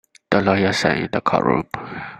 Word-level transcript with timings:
The 0.31 0.41
lawyer 0.41 0.73
sat 0.73 0.97
in 0.97 1.09
the 1.11 1.21
courtroom. 1.21 1.67